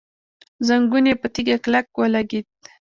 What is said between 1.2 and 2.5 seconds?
په تيږه کلک ولګېد.